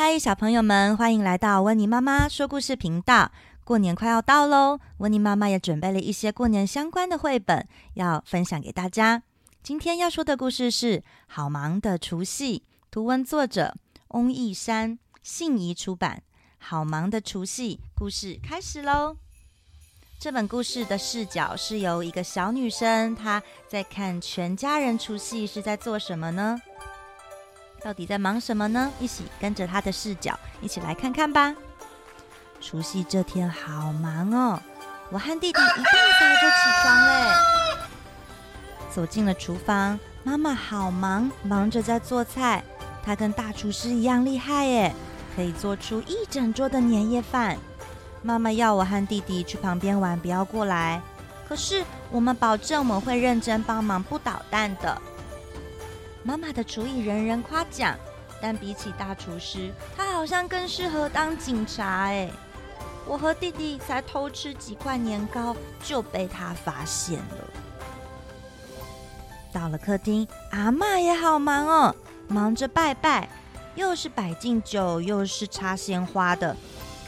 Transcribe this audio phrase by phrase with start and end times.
[0.00, 3.32] 嗨，小朋友们，欢迎来到温妮妈妈说故事频道。
[3.64, 9.24] 过年快要到喽，温妮妈妈也准备了一些过年相关的绘本要分享给大家。
[9.60, 12.60] 今天要说的故事是《好忙的除夕》，
[12.92, 13.74] 图文作者
[14.10, 16.22] 翁翊珊，信谊出版。
[16.58, 19.16] 好忙的除夕，故事开始喽。
[20.20, 26.56] 这本故事的视角是由一个小女生，她在看全家人除夕是在做什么呢？
[27.82, 28.90] 到底在忙什么呢？
[28.98, 31.54] 一起跟着他的视角，一起来看看吧。
[32.60, 34.60] 除夕这天好忙哦，
[35.10, 37.34] 我和弟弟一大早就起床嘞，
[38.90, 39.98] 走进了厨房。
[40.24, 42.62] 妈妈好忙，忙着在做菜。
[43.02, 44.94] 她跟大厨师一样厉害耶，
[45.34, 47.56] 可以做出一整桌的年夜饭。
[48.20, 51.00] 妈妈要我和弟弟去旁边玩，不要过来。
[51.48, 55.00] 可是我们保证我们会认真帮忙，不捣蛋的。
[56.22, 57.96] 妈妈的厨艺人人夸奖，
[58.40, 62.30] 但比起大厨师，她好像更适合当警察哎。
[63.06, 67.44] 我和弟弟才偷吃几块年糕，就被他发现了。
[69.50, 71.96] 到了客厅，阿妈也好忙哦，
[72.28, 73.26] 忙着拜拜，
[73.76, 76.54] 又是摆敬酒，又是插鲜花的。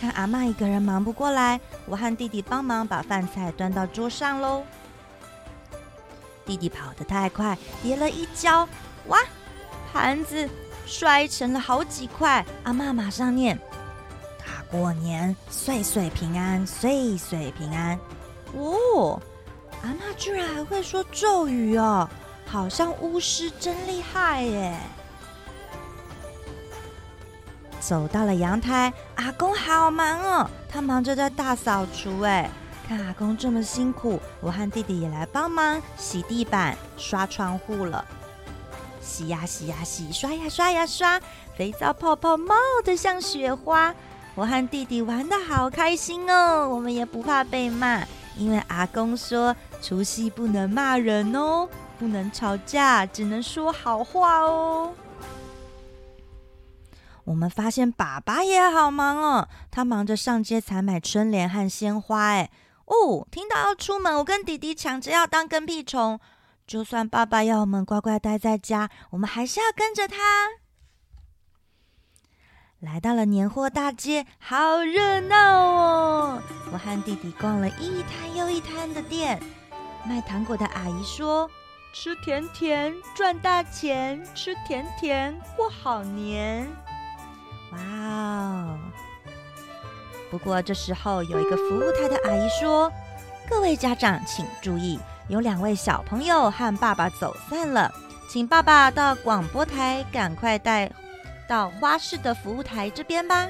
[0.00, 4.64] 看阿妈一个人忙不过来，我和弟弟帮忙把饭菜端到桌上喽。
[6.46, 8.66] 弟弟跑得太快，跌了一跤，
[9.08, 9.18] 哇，
[9.92, 10.48] 盘子
[10.86, 12.44] 摔成了好几块。
[12.64, 13.58] 阿嬷马上念。
[14.38, 17.98] 大过年岁岁平安，岁岁平安。
[18.54, 19.20] 哦，
[19.82, 22.08] 阿嬷居然还会说咒语哦，
[22.46, 24.76] 好像巫师，真厉害耶！
[27.80, 32.20] 走到了阳台，阿公好忙哦，他忙着在大扫除。
[32.20, 32.50] 哎，
[32.86, 38.04] 看阿公这么辛苦，我和弟弟也来帮忙洗地板、刷窗户了。
[39.00, 41.20] 洗呀洗呀洗，刷呀刷呀刷，
[41.56, 43.94] 肥皂泡泡冒得像雪花。
[44.34, 48.02] 我和弟弟玩得好开心哦，我们也不怕被骂，
[48.36, 54.92] 因为阿公说除夕不能骂人哦，不能吵架，只能说好话哦。
[57.24, 62.28] 我们发现爸爸也好忙哦，他忙着上街采买春联和鲜花。
[62.28, 62.50] 哎，
[62.86, 66.18] 哦，听到要出门，我跟弟弟抢着要当跟屁虫，
[66.70, 70.16] 就算爸爸要我们乖乖待在家，我们还是要跟着他。
[72.78, 76.42] 来到了年货大街，好热闹哦！
[76.72, 79.42] 我和弟弟逛了一摊又一摊的店。
[80.06, 81.50] 卖糖果的阿姨说
[81.92, 86.70] ：“吃甜甜赚大钱，吃甜甜过好年。”
[87.74, 88.78] 哇哦！
[90.30, 92.92] 不过这时候有一个服务台的阿姨说
[93.50, 97.90] ：“各位家长请注意，有两位小朋友和爸爸走散了，
[98.28, 100.90] 请爸爸到广播台赶快带。”
[101.48, 103.44] 到花市的服务台这边吧。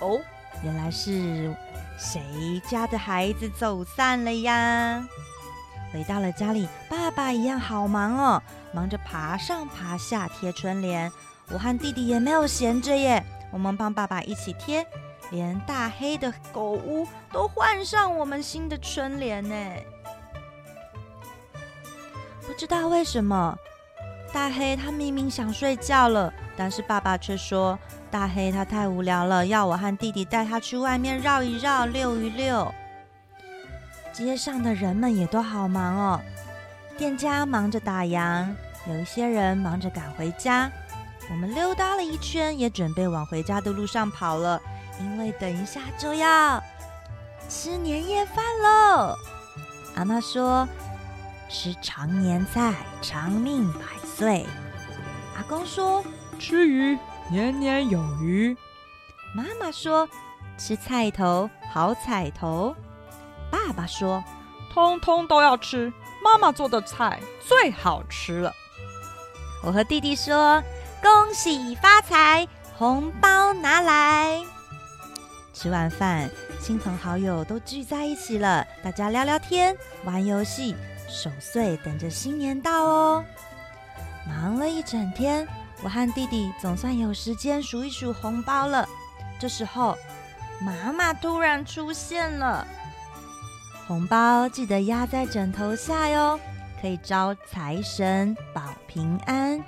[0.00, 0.20] 哦，
[0.64, 1.54] 原来是
[1.96, 5.04] 谁家的孩子走散了呀？
[5.92, 11.10] 回到了家里，爸爸一样好忙哦，忙着爬上爬下贴春联。
[11.48, 14.84] 我和弟弟也没有闲着耶，我们帮爸爸一起贴，
[15.30, 19.54] 连大黑的狗屋都换上我们新的春联呢。
[22.46, 23.56] 不知道为什么。
[24.32, 27.78] 大黑他明明想睡觉了，但是爸爸却说
[28.10, 32.74] 大黑他太无聊了，要我和弟弟带他去外面绕一绕、溜一溜。
[34.12, 36.20] 街上的人们也都好忙哦，
[36.98, 38.48] 店家忙着打烊，
[38.88, 40.68] 有一些人忙着赶回家。
[41.30, 44.60] 我们溜达了一圈，也准备往回家的路上跑了，
[45.00, 46.62] 因为等一下就要
[47.48, 49.16] 吃年夜饭喽。
[49.96, 50.68] 阿妈说。
[51.46, 54.44] 吃长年菜，长命百岁。
[55.36, 56.02] 阿公说
[56.40, 58.56] ：“吃鱼，年年有余。”
[59.36, 60.08] 妈妈说
[60.58, 62.74] ：“吃菜头，好彩头。”
[63.52, 64.24] 爸爸说
[64.72, 65.92] ：“通通都要吃，
[66.24, 68.52] 妈妈做的菜最好吃了。”
[69.62, 70.60] 我和弟弟说
[71.00, 74.03] ：“恭喜发财，红包拿来。”
[75.64, 76.28] 吃完饭，
[76.60, 79.74] 亲朋好友都聚在一起了，大家聊聊天，
[80.04, 80.76] 玩游戏。
[81.08, 83.24] 守岁，等着新年到哦！
[84.28, 85.48] 忙了一整天，
[85.82, 88.86] 我和弟弟总算有时间数一数红包了。
[89.38, 89.96] 这时候，
[90.60, 92.66] 妈妈突然出现了。
[93.86, 96.38] 红包记得压在枕头下哟，
[96.78, 99.64] 可以招财神保平安。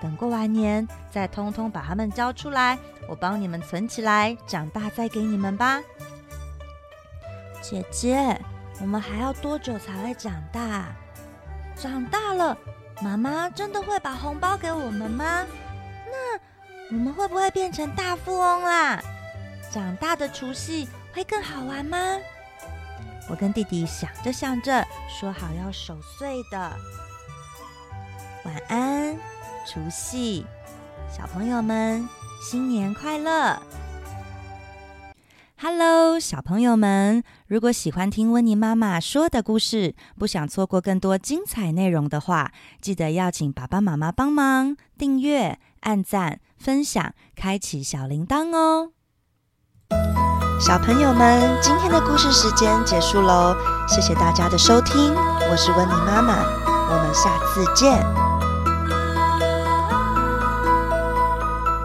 [0.00, 2.78] 等过完年，再通通把它们交出来，
[3.08, 5.82] 我帮你们存起来，长大再给你们吧。
[7.62, 8.38] 姐姐。
[8.78, 10.88] 我们还要多久才会长大？
[11.74, 12.54] 长大了，
[13.00, 15.46] 妈妈真的会把红包给我们吗？
[16.04, 16.38] 那
[16.90, 19.02] 我们会不会变成大富翁啦？
[19.72, 21.98] 长大的除夕会更好玩吗？
[23.30, 26.58] 我跟弟弟想着想着，说好要守岁的。
[28.44, 28.95] 晚安，
[29.66, 30.46] 除夕，
[31.10, 32.08] 小朋友们，
[32.40, 33.60] 新年快乐
[35.60, 48.92] ！Hello，小朋友们，如果喜欢听温妮妈妈说的故事，不想错过更多精彩内容的话，记得要请爸爸妈妈帮忙订阅、按赞、分享、开启小铃铛哦。
[50.60, 53.56] 小朋友们，今天的故事时间结束喽，
[53.88, 55.12] 谢谢大家的收听，
[55.50, 58.25] 我是温妮妈妈，我们下次见。